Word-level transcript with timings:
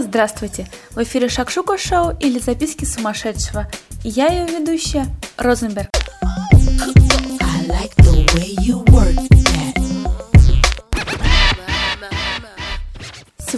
Здравствуйте! 0.00 0.68
В 0.90 1.02
эфире 1.02 1.28
Шакшука 1.28 1.78
Шоу 1.78 2.16
или 2.20 2.38
Записки 2.38 2.84
сумасшедшего. 2.84 3.66
И 4.04 4.08
я 4.10 4.28
ее 4.28 4.46
ведущая 4.46 5.06
Розенберг. 5.36 5.88
Like. 7.68 8.06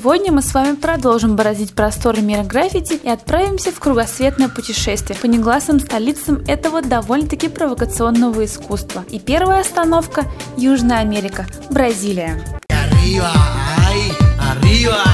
Сегодня 0.01 0.31
мы 0.31 0.43
с 0.43 0.55
вами 0.55 0.77
продолжим 0.77 1.35
бороздить 1.35 1.75
просторы 1.75 2.21
мира 2.21 2.45
граффити 2.45 2.93
и 2.93 3.09
отправимся 3.09 3.73
в 3.73 3.81
кругосветное 3.81 4.49
путешествие 4.49 5.19
по 5.19 5.27
негласным 5.27 5.81
столицам 5.81 6.45
этого 6.47 6.83
довольно-таки 6.83 7.49
провокационного 7.49 8.45
искусства. 8.45 9.05
И 9.11 9.19
первая 9.19 9.63
остановка– 9.63 10.27
Южная 10.57 11.01
Америка, 11.01 11.47
Бразилия. 11.71 12.45
Arriba, 12.71 13.33
ay, 13.89 14.13
arriba, 14.39 15.08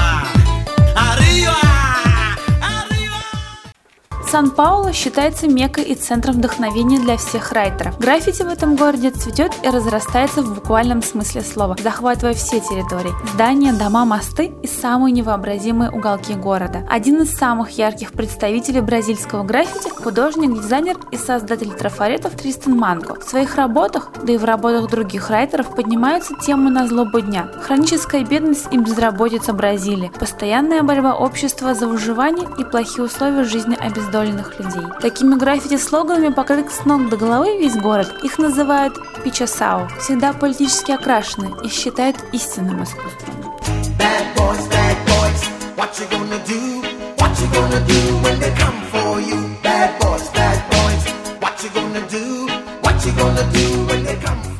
Сан-Пауло 4.35 4.91
считается 4.91 5.47
меккой 5.47 5.85
и 5.85 5.95
центром 5.95 6.35
вдохновения 6.35 6.99
для 6.99 7.15
всех 7.15 7.53
райтеров. 7.53 7.97
Граффити 7.97 8.43
в 8.43 8.49
этом 8.49 8.75
городе 8.75 9.11
цветет 9.11 9.53
и 9.63 9.69
разрастается 9.69 10.41
в 10.41 10.55
буквальном 10.55 11.01
смысле 11.01 11.39
слова, 11.39 11.77
захватывая 11.81 12.33
все 12.33 12.59
территории– 12.59 13.13
здания, 13.33 13.71
дома, 13.71 14.03
мосты 14.03 14.51
и 14.61 14.67
самые 14.67 15.13
невообразимые 15.13 15.89
уголки 15.89 16.33
города. 16.33 16.85
Один 16.89 17.21
из 17.21 17.33
самых 17.33 17.77
ярких 17.77 18.11
представителей 18.11 18.81
бразильского 18.81 19.43
граффити– 19.43 19.87
художник, 20.03 20.53
дизайнер 20.53 20.97
и 21.11 21.15
создатель 21.15 21.71
трафаретов 21.71 22.33
Тристан 22.33 22.77
Манко. 22.77 23.15
В 23.17 23.23
своих 23.23 23.55
работах, 23.55 24.11
да 24.21 24.33
и 24.33 24.37
в 24.37 24.43
работах 24.43 24.91
других 24.91 25.29
райтеров 25.29 25.73
поднимаются 25.73 26.35
темы 26.45 26.71
на 26.71 26.87
злобу 26.87 27.21
дня, 27.21 27.47
хроническая 27.61 28.25
бедность 28.25 28.67
и 28.69 28.77
безработица 28.77 29.53
Бразилии, 29.53 30.11
постоянная 30.19 30.83
борьба 30.83 31.13
общества 31.13 31.73
за 31.73 31.87
выживание 31.87 32.49
и 32.57 32.65
плохие 32.65 33.05
условия 33.05 33.45
жизни 33.45 33.77
обездоленных 33.79 34.24
людей. 34.31 34.85
Такими 35.01 35.35
граффити-слоганами 35.35 36.33
покрыт 36.33 36.71
с 36.71 36.85
ног 36.85 37.09
до 37.09 37.17
головы 37.17 37.57
весь 37.57 37.75
город. 37.75 38.11
Их 38.23 38.37
называют 38.37 38.93
пичасау, 39.23 39.87
всегда 39.99 40.33
политически 40.33 40.91
окрашены 40.91 41.51
и 41.63 41.69
считают 41.69 42.17
истинным 42.31 42.83
искусством. 42.83 43.35
What 52.85 53.05
you 53.05 53.11
gonna 53.17 53.43
do? 53.51 53.85
When 53.87 54.03
they 54.03 54.15
come? 54.23 54.54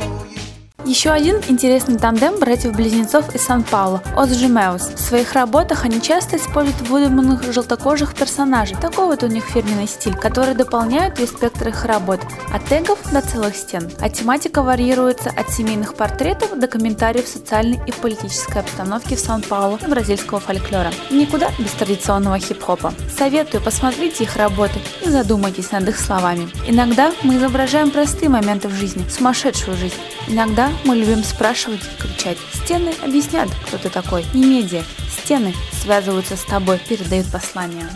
Еще 0.96 1.10
один 1.10 1.42
интересный 1.50 2.00
тандем 2.00 2.40
братьев-близнецов 2.40 3.36
из 3.36 3.42
Сан-Пауло– 3.42 4.02
Озжимеус. 4.16 4.92
В 4.96 4.98
своих 4.98 5.34
работах 5.34 5.84
они 5.84 6.02
часто 6.02 6.38
используют 6.38 6.88
выдуманных 6.88 7.52
желтокожих 7.52 8.16
персонажей. 8.16 8.78
Такой 8.80 9.08
вот 9.08 9.22
у 9.22 9.28
них 9.28 9.44
фирменный 9.44 9.90
стиль, 9.90 10.16
который 10.16 10.56
дополняет 10.56 11.20
весь 11.20 11.32
спектр 11.32 11.68
их 11.68 11.84
работ– 11.84 12.22
от 12.54 12.64
тегов 12.70 12.98
до 13.12 13.20
целых 13.20 13.58
стен. 13.58 13.92
А 14.00 14.08
тематика 14.08 14.64
варьируется 14.64 15.32
от 15.32 15.50
семейных 15.50 15.96
портретов 15.96 16.58
до 16.58 16.66
комментариев 16.68 17.28
социальной 17.28 17.78
и 17.86 17.92
политической 17.92 18.60
обстановки 18.60 19.16
в 19.16 19.20
Сан-Пауло 19.20 19.78
и 19.86 19.90
бразильского 19.90 20.40
фольклора. 20.40 20.94
Никуда 21.12 21.50
без 21.60 21.72
традиционного 21.72 22.40
хип-хопа. 22.40 22.94
Советую, 23.14 23.62
посмотрите 23.62 24.24
их 24.24 24.38
работы 24.38 24.80
и 25.06 25.10
задумайтесь 25.10 25.72
над 25.72 25.90
их 25.90 26.00
словами. 26.00 26.48
Иногда 26.66 27.12
мы 27.22 27.36
изображаем 27.36 27.92
простые 27.92 28.30
моменты 28.30 28.70
в 28.70 28.74
жизни, 28.74 29.04
сумасшедшую 29.10 29.76
жизнь. 29.76 30.00
Иногда 30.28 30.72
мы 30.86 30.96
любим 30.96 31.24
спрашивать 31.24 31.82
кричать. 31.98 32.38
Стены 32.54 32.94
объяснят, 33.04 33.50
кто 33.68 33.78
ты 33.78 33.90
такой. 33.90 34.24
Не 34.34 34.46
медиа. 34.46 34.84
Стены 35.24 35.54
связываются 35.82 36.38
с 36.38 36.44
тобой, 36.44 36.78
передают 36.78 37.30
послание. 37.32 37.90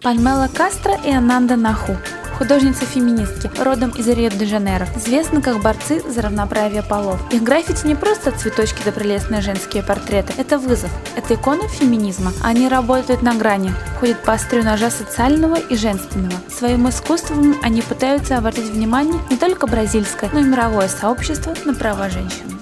Пальмела 0.00 0.48
Кастро 0.48 0.94
и 1.04 1.10
Ананда 1.10 1.56
Наху. 1.56 1.94
Художницы-феминистки, 2.38 3.50
родом 3.60 3.90
из 3.90 4.06
Рио-де-Жанейро, 4.06 4.86
известны 4.94 5.42
как 5.42 5.60
борцы 5.60 6.00
за 6.08 6.22
равноправие 6.22 6.84
полов. 6.84 7.20
Их 7.32 7.42
граффити 7.42 7.84
не 7.84 7.96
просто 7.96 8.30
цветочки 8.30 8.80
да 8.84 8.92
прелестные 8.92 9.40
женские 9.40 9.82
портреты, 9.82 10.32
это 10.36 10.56
вызов, 10.56 10.90
это 11.16 11.34
икона 11.34 11.66
феминизма. 11.68 12.32
Они 12.42 12.68
работают 12.68 13.22
на 13.22 13.34
грани, 13.34 13.72
ходят 13.98 14.22
по 14.22 14.34
острию 14.34 14.64
ножа 14.64 14.88
социального 14.90 15.56
и 15.56 15.74
женственного. 15.74 16.38
Своим 16.48 16.88
искусством 16.88 17.56
они 17.62 17.82
пытаются 17.82 18.38
обратить 18.38 18.70
внимание 18.70 19.20
не 19.30 19.36
только 19.36 19.66
бразильское, 19.66 20.30
но 20.32 20.38
и 20.38 20.44
мировое 20.44 20.88
сообщество 20.88 21.54
на 21.64 21.74
права 21.74 22.08
женщин. 22.08 22.57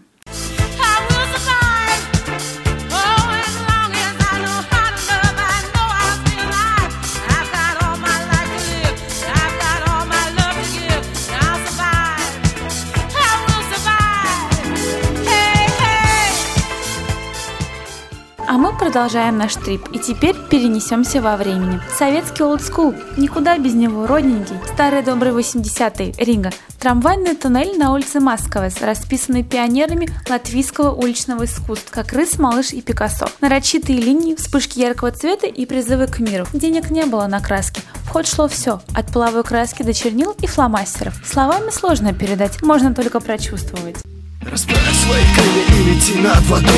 Продолжаем 18.96 19.36
наш 19.36 19.56
трип 19.56 19.90
и 19.92 19.98
теперь 19.98 20.34
перенесемся 20.48 21.20
во 21.20 21.36
времени. 21.36 21.82
Советский 21.98 22.44
олдскул, 22.44 22.94
никуда 23.18 23.58
без 23.58 23.74
него, 23.74 24.06
родненький. 24.06 24.56
Старые 24.72 25.02
добрые 25.02 25.34
80-е, 25.34 26.14
Рига. 26.16 26.50
Трамвайный 26.80 27.36
туннель 27.36 27.76
на 27.76 27.92
улице 27.92 28.20
Масковец, 28.20 28.80
расписанный 28.80 29.42
пионерами 29.42 30.08
латвийского 30.30 30.94
уличного 30.94 31.44
искусства, 31.44 31.92
как 31.92 32.14
Рыс, 32.14 32.38
Малыш 32.38 32.70
и 32.70 32.80
Пикассо. 32.80 33.26
Нарочитые 33.42 34.00
линии, 34.00 34.34
вспышки 34.34 34.78
яркого 34.78 35.10
цвета 35.10 35.46
и 35.46 35.66
призывы 35.66 36.06
к 36.06 36.18
миру. 36.18 36.46
Денег 36.54 36.90
не 36.90 37.04
было 37.04 37.26
на 37.26 37.40
краски. 37.40 37.82
В 38.10 38.24
шло 38.24 38.48
все, 38.48 38.80
от 38.94 39.12
половой 39.12 39.44
краски 39.44 39.82
до 39.82 39.92
чернил 39.92 40.34
и 40.40 40.46
фломастеров. 40.46 41.20
Словами 41.22 41.68
сложно 41.68 42.14
передать, 42.14 42.62
можно 42.62 42.94
только 42.94 43.20
прочувствовать. 43.20 43.96
Расправь 44.50 44.80
свои 44.94 45.24
крылья 45.34 45.64
и 45.66 45.90
лети 45.90 46.14
над 46.20 46.44
водой. 46.46 46.70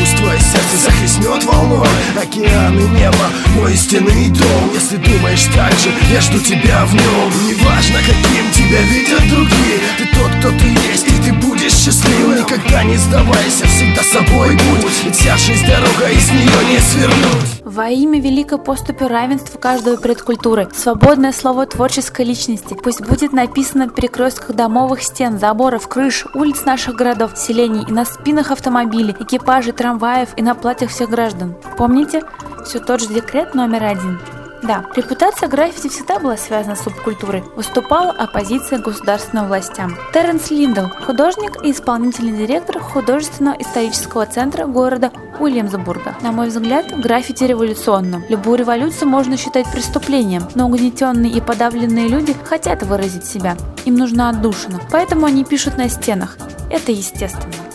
Пусть 0.00 0.16
твое 0.16 0.40
сердце 0.40 0.76
захлестнет 0.84 1.44
волной. 1.44 1.88
Океан 2.20 2.78
и 2.78 2.88
небо, 2.88 3.30
мой 3.54 3.74
истинный 3.74 4.28
дом. 4.30 4.70
Если 4.74 4.96
думаешь 4.96 5.44
так 5.54 5.72
же, 5.78 5.90
я 6.12 6.20
жду 6.20 6.38
тебя 6.40 6.84
в 6.84 6.94
нем 6.94 7.32
Неважно, 7.48 7.98
каким 8.00 8.50
тебя 8.50 8.82
видят 8.82 9.28
другие. 9.28 9.78
Ты 9.98 10.06
тот, 10.18 10.30
кто 10.40 10.50
ты 10.58 10.66
есть, 10.90 11.06
и 11.06 11.22
ты 11.22 11.32
будешь 11.32 11.74
счастливым. 11.74 12.40
Никогда 12.40 12.82
не 12.82 12.96
сдавайся, 12.96 13.66
всегда 13.66 14.02
собой 14.02 14.56
будь. 14.56 15.04
Ведь 15.04 15.14
вся 15.14 15.36
жизнь 15.36 15.64
дорога, 15.64 16.08
из 16.10 16.28
нее 16.30 16.64
не 16.72 16.80
свернуть 16.80 17.65
Во 17.76 17.90
имя 17.90 18.18
великой 18.18 18.56
поступи 18.56 19.04
равенства 19.04 19.58
каждого 19.58 19.98
перед 19.98 20.22
культурой, 20.22 20.66
свободное 20.72 21.30
слово 21.30 21.66
творческой 21.66 22.24
личности, 22.24 22.72
пусть 22.72 23.02
будет 23.02 23.34
написано 23.34 23.84
на 23.84 23.90
перекрестках 23.90 24.56
домовых 24.56 25.02
стен, 25.02 25.38
заборов, 25.38 25.86
крыш, 25.86 26.24
улиц 26.32 26.64
наших 26.64 26.94
городов, 26.94 27.36
селений 27.36 27.84
и 27.86 27.92
на 27.92 28.06
спинах 28.06 28.50
автомобилей, 28.50 29.14
экипажей, 29.20 29.74
трамваев 29.74 30.30
и 30.38 30.42
на 30.42 30.54
платьях 30.54 30.88
всех 30.88 31.10
граждан. 31.10 31.54
Помните? 31.76 32.22
Все 32.64 32.78
тот 32.78 33.02
же 33.02 33.08
декрет 33.08 33.54
номер 33.54 33.84
один. 33.84 34.20
Да, 34.62 34.84
репутация 34.94 35.48
граффити 35.48 35.88
всегда 35.88 36.18
была 36.18 36.36
связана 36.36 36.76
с 36.76 36.82
субкультурой. 36.82 37.44
Выступала 37.54 38.10
оппозиция 38.10 38.78
государственным 38.78 39.48
властям. 39.48 39.96
Терренс 40.12 40.50
Линдл, 40.50 40.86
художник 41.04 41.62
и 41.62 41.70
исполнительный 41.70 42.36
директор 42.36 42.78
художественного 42.78 43.56
исторического 43.60 44.26
центра 44.26 44.66
города 44.66 45.12
Уильямсбурга. 45.38 46.16
На 46.22 46.32
мой 46.32 46.48
взгляд, 46.48 46.86
граффити 47.00 47.44
революционно. 47.44 48.22
Любую 48.28 48.58
революцию 48.58 49.08
можно 49.08 49.36
считать 49.36 49.70
преступлением, 49.70 50.42
но 50.54 50.66
угнетенные 50.66 51.32
и 51.32 51.40
подавленные 51.40 52.08
люди 52.08 52.34
хотят 52.44 52.82
выразить 52.82 53.26
себя. 53.26 53.56
Им 53.84 53.96
нужна 53.96 54.30
отдушина, 54.30 54.80
поэтому 54.90 55.26
они 55.26 55.44
пишут 55.44 55.76
на 55.76 55.88
стенах. 55.88 56.36
Это 56.70 56.92
естественно. 56.92 57.65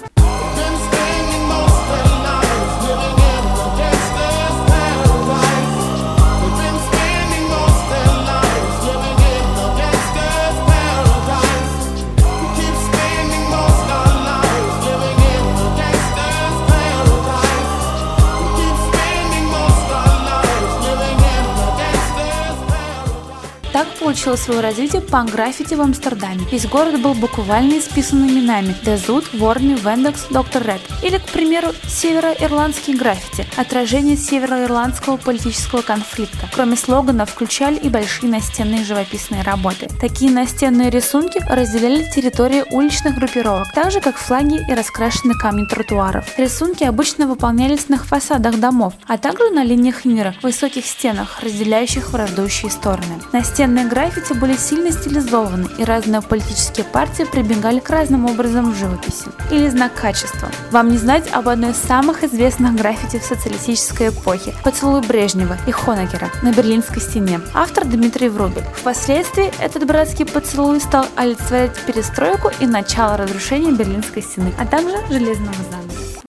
Так 24.11 24.17
получило 24.17 24.35
свое 24.35 24.59
развитие 24.59 25.01
панк-граффити 25.01 25.73
в 25.73 25.79
Амстердаме. 25.79 26.45
Весь 26.51 26.65
город 26.65 27.01
был 27.01 27.13
буквально 27.13 27.79
исписан 27.79 28.27
именами 28.27 28.75
Дезут, 28.83 29.33
Ворми, 29.33 29.73
Вендекс, 29.73 30.25
Доктор 30.29 30.67
Ред. 30.67 30.81
Или, 31.01 31.17
к 31.17 31.23
примеру, 31.27 31.69
североирландские 31.87 32.97
граффити– 32.97 33.47
отражение 33.55 34.17
североирландского 34.17 35.15
политического 35.15 35.81
конфликта. 35.81 36.49
Кроме 36.53 36.75
слоганов, 36.75 37.29
включали 37.29 37.77
и 37.77 37.87
большие 37.87 38.29
настенные 38.29 38.83
живописные 38.83 39.43
работы. 39.43 39.87
Такие 40.01 40.29
настенные 40.29 40.89
рисунки 40.89 41.41
разделяли 41.49 42.03
территории 42.13 42.65
уличных 42.69 43.15
группировок, 43.15 43.71
так 43.73 43.91
же 43.91 44.01
как 44.01 44.17
флаги 44.17 44.59
и 44.69 44.73
раскрашенные 44.73 45.35
камни 45.39 45.63
тротуаров. 45.67 46.37
Рисунки 46.37 46.83
обычно 46.83 47.27
выполнялись 47.27 47.87
на 47.87 47.97
фасадах 47.97 48.59
домов, 48.59 48.93
а 49.07 49.17
также 49.17 49.51
на 49.51 49.63
линиях 49.63 50.03
мира, 50.03 50.35
высоких 50.41 50.85
стенах, 50.85 51.39
разделяющих 51.41 52.11
враждующие 52.11 52.69
стороны. 52.69 53.21
Настенные 53.31 53.85
граффити 53.85 54.00
были 54.41 54.55
сильно 54.55 54.91
стилизованы, 54.91 55.67
и 55.77 55.83
разные 55.83 56.21
политические 56.21 56.85
партии 56.85 57.23
прибегали 57.23 57.79
к 57.79 57.89
разным 57.89 58.25
образом 58.25 58.71
в 58.71 58.75
живописи. 58.75 59.25
Или 59.51 59.69
знак 59.69 59.93
качества. 59.93 60.49
Вам 60.71 60.89
не 60.89 60.97
знать 60.97 61.31
об 61.31 61.47
одной 61.47 61.71
из 61.71 61.77
самых 61.77 62.23
известных 62.23 62.75
граффити 62.75 63.19
в 63.19 63.23
социалистической 63.23 64.09
эпохе– 64.09 64.53
«Поцелуй 64.63 65.01
Брежнева» 65.01 65.57
и 65.67 65.71
Хонекера 65.71 66.29
на 66.41 66.51
Берлинской 66.51 67.01
стене. 67.01 67.41
Автор 67.53 67.85
Дмитрий 67.85 68.29
Врубель. 68.29 68.63
Впоследствии 68.75 69.51
этот 69.63 69.85
братский 69.85 70.25
поцелуй 70.25 70.79
стал 70.79 71.05
олицетворять 71.15 71.77
перестройку 71.85 72.51
и 72.59 72.65
начало 72.65 73.17
разрушения 73.17 73.71
Берлинской 73.71 74.21
стены, 74.23 74.53
а 74.59 74.65
также 74.65 74.97
железного 75.09 75.55
занавеса. 75.69 76.21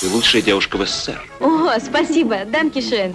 Ты 0.00 0.08
лучшая 0.10 0.42
девушка 0.42 0.76
в 0.76 0.86
СССР. 0.86 1.20
О, 1.40 1.78
спасибо, 1.80 2.44
Данкишен. 2.44 3.12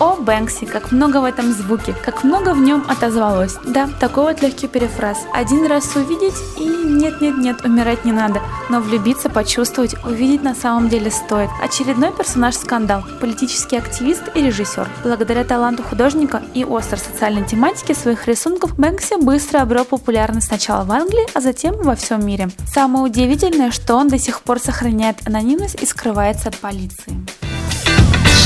О, 0.00 0.16
Бэнкси, 0.16 0.64
как 0.64 0.92
много 0.92 1.18
в 1.18 1.24
этом 1.24 1.52
звуке, 1.52 1.94
как 2.02 2.24
много 2.24 2.54
в 2.54 2.58
нем 2.58 2.86
отозвалось. 2.88 3.56
Да, 3.66 3.86
такой 4.00 4.32
вот 4.32 4.40
легкий 4.40 4.66
перефраз. 4.66 5.18
Один 5.34 5.66
раз 5.66 5.94
увидеть 5.94 6.32
и 6.56 6.64
нет-нет-нет, 6.64 7.62
умирать 7.66 8.06
не 8.06 8.12
надо. 8.12 8.40
Но 8.70 8.80
влюбиться, 8.80 9.28
почувствовать, 9.28 9.94
увидеть 10.02 10.42
на 10.42 10.54
самом 10.54 10.88
деле 10.88 11.10
стоит. 11.10 11.50
Очередной 11.62 12.12
персонаж 12.12 12.54
скандал, 12.54 13.04
политический 13.20 13.76
активист 13.76 14.22
и 14.34 14.40
режиссер. 14.40 14.88
Благодаря 15.04 15.44
таланту 15.44 15.82
художника 15.82 16.40
и 16.54 16.64
острой 16.64 16.98
социальной 16.98 17.44
тематике 17.44 17.94
своих 17.94 18.26
рисунков 18.26 18.78
Бэнкси 18.78 19.22
быстро 19.22 19.60
обрел 19.60 19.84
популярность 19.84 20.46
сначала 20.46 20.84
в 20.84 20.92
Англии, 20.92 21.26
а 21.34 21.42
затем 21.42 21.76
во 21.76 21.94
всем 21.94 22.24
мире. 22.24 22.48
Самое 22.72 23.04
удивительное, 23.04 23.70
что 23.70 23.96
он 23.96 24.08
до 24.08 24.18
сих 24.18 24.40
пор 24.40 24.60
сохраняет 24.60 25.18
анонимность 25.26 25.82
и 25.82 25.84
скрывается 25.84 26.48
от 26.48 26.56
полиции. 26.56 27.14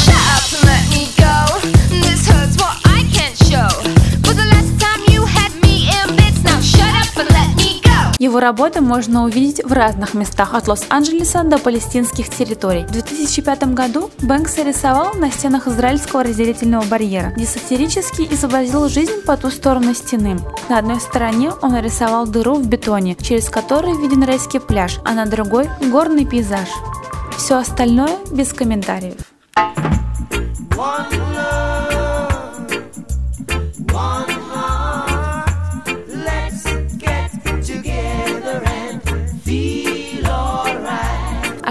Shut 0.04 1.23
Его 8.24 8.40
работы 8.40 8.80
можно 8.80 9.24
увидеть 9.24 9.62
в 9.62 9.70
разных 9.70 10.14
местах, 10.14 10.54
от 10.54 10.66
Лос-Анджелеса 10.66 11.42
до 11.42 11.58
палестинских 11.58 12.30
территорий. 12.30 12.86
В 12.86 12.90
2005 12.90 13.74
году 13.74 14.10
Бэнкс 14.22 14.56
рисовал 14.64 15.12
на 15.12 15.30
стенах 15.30 15.68
израильского 15.68 16.24
разделительного 16.24 16.84
барьера, 16.86 17.34
где 17.36 17.44
сатирически 17.44 18.22
изобразил 18.22 18.88
жизнь 18.88 19.20
по 19.26 19.36
ту 19.36 19.50
сторону 19.50 19.92
стены. 19.92 20.38
На 20.70 20.78
одной 20.78 21.00
стороне 21.00 21.52
он 21.60 21.72
нарисовал 21.72 22.26
дыру 22.26 22.54
в 22.54 22.66
бетоне, 22.66 23.14
через 23.14 23.50
которую 23.50 24.00
виден 24.00 24.22
райский 24.22 24.58
пляж, 24.58 25.00
а 25.04 25.12
на 25.12 25.26
другой– 25.26 25.68
горный 25.92 26.24
пейзаж. 26.24 26.68
Все 27.36 27.58
остальное 27.58 28.16
без 28.32 28.54
комментариев. 28.54 29.16
One 30.76 31.23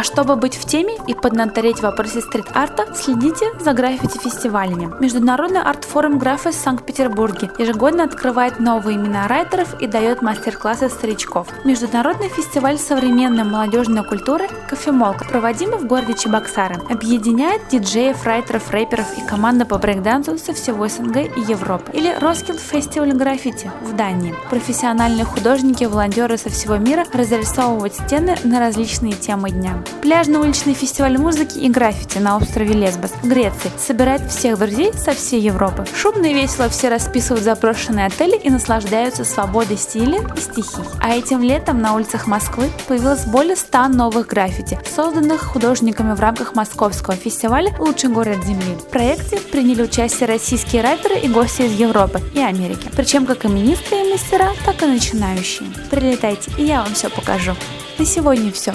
А 0.04 0.06
чтобы 0.06 0.36
быть 0.36 0.58
в 0.58 0.66
теме 0.66 0.96
и 1.08 1.14
поднатореть 1.14 1.78
в 1.78 1.84
вопросе 1.84 2.20
стрит-арта, 2.20 2.94
следите 2.94 3.46
за 3.62 3.72
граффити-фестивалями. 3.72 4.92
Международный 5.00 5.62
арт-форум 5.62 6.20
графа 6.20 6.52
в 6.52 6.56
Санкт-Петербурге 6.56 7.50
ежегодно 7.58 8.04
открывает 8.04 8.60
новые 8.60 8.98
имена 8.98 9.30
райтеров 9.30 9.82
и 9.82 9.88
дает 9.88 10.22
мастер-классы 10.22 10.90
старичков. 10.90 11.48
Международный 11.64 12.28
фестиваль 12.28 12.78
современной 12.78 13.46
молодежной 13.46 14.04
культуры 14.04 14.50
«Кофемолка», 14.70 15.24
проводимый 15.24 15.78
в 15.78 15.86
городе 15.86 16.16
Чебоксары, 16.16 16.76
объединяет 16.90 17.62
диджеев, 17.70 18.26
райтеров, 18.26 18.72
рэперов 18.72 19.18
и 19.18 19.26
команды 19.26 19.64
по 19.64 19.78
брейкдансу 19.78 20.38
со 20.38 20.52
всего 20.52 20.86
СНГ 20.86 21.16
и 21.16 21.40
Европы. 21.50 21.94
Или 21.94 22.14
Роскилд 22.20 22.60
Фестиваль 22.60 23.14
граффити 23.14 23.72
в 23.80 23.96
Дании. 23.96 24.36
Профессиональные 24.50 25.24
художники, 25.24 25.86
волонтеры 25.86 26.38
со 26.38 26.50
всего 26.50 26.76
мира 26.76 27.06
разрисовывают 27.14 27.94
стены 27.94 28.36
на 28.44 28.60
различные 28.60 29.14
темы 29.14 29.52
дня. 29.52 29.82
Пляжный 30.02 30.40
уличный 30.40 30.74
фестиваль 30.74 31.18
музыки 31.18 31.58
и 31.58 31.70
граффити 31.70 32.18
на 32.18 32.38
острове 32.38 32.74
Лесбос 32.74 33.12
в 33.12 33.28
Греции 33.28 33.72
собирает 33.78 34.30
всех 34.30 34.58
друзей 34.58 34.94
со 34.94 35.14
всей 35.14 35.42
Европы. 35.42 35.86
Шумно 35.96 36.26
и 36.26 36.34
весело 36.34 36.70
все 36.70 36.90
расписывают 36.90 37.44
запрошенные 37.44 38.08
отели 38.08 38.38
и 38.38 38.50
наслаждаются 38.50 39.24
свободой 39.24 39.78
стиля 39.78 40.20
и 40.36 40.40
стихий. 40.40 40.84
А 41.02 41.14
этим 41.14 41.42
летом 41.42 41.82
на 41.82 41.96
улицах 41.96 42.28
Москвы 42.28 42.70
появилось 42.88 43.26
более 43.26 43.56
100 43.56 43.88
новых 43.90 44.28
граффити, 44.28 44.80
созданных 44.94 45.42
художниками 45.42 46.14
в 46.14 46.20
рамках 46.20 46.56
московского 46.56 47.16
фестиваля 47.16 47.74
«Лучший 47.80 48.10
город 48.10 48.44
Земли». 48.44 48.76
В 48.76 48.90
проекте 48.90 49.38
приняли 49.40 49.84
участие 49.84 50.28
российские 50.28 50.82
райтеры 50.82 51.20
и 51.20 51.28
гости 51.28 51.64
из 51.64 51.74
Европы 51.74 52.22
и 52.34 52.40
Америки. 52.40 52.90
Причем 52.96 53.26
как 53.26 53.46
именитые 53.46 54.12
мастера, 54.12 54.52
так 54.66 54.82
и 54.84 54.86
начинающие. 54.86 55.70
Прилетайте, 55.90 56.52
и 56.58 56.66
я 56.66 56.82
вам 56.82 56.94
все 56.94 57.10
покажу. 57.10 57.56
На 57.98 58.06
сегодня 58.06 58.52
все. 58.52 58.74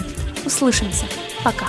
Услышимся. 0.49 1.05
Пока. 1.45 1.67